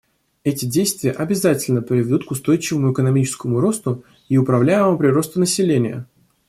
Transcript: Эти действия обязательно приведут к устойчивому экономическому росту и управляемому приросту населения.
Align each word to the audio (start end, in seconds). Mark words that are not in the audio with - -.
Эти 0.43 0.65
действия 0.65 1.11
обязательно 1.11 1.83
приведут 1.83 2.25
к 2.25 2.31
устойчивому 2.31 2.91
экономическому 2.91 3.59
росту 3.59 4.03
и 4.29 4.37
управляемому 4.39 4.97
приросту 4.97 5.39
населения. 5.39 6.07